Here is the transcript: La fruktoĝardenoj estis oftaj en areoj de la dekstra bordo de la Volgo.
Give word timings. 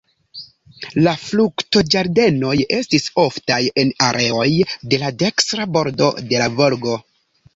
La 1.07 1.11
fruktoĝardenoj 1.23 2.53
estis 2.77 3.05
oftaj 3.25 3.59
en 3.83 3.91
areoj 4.07 4.49
de 4.93 5.01
la 5.03 5.11
dekstra 5.25 5.69
bordo 5.77 6.09
de 6.33 6.41
la 6.45 6.49
Volgo. 6.61 6.97